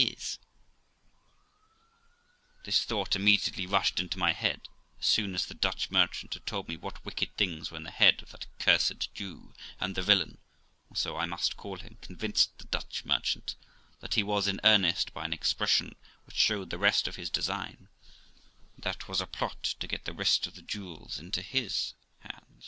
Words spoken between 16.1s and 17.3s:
which showed the rest of his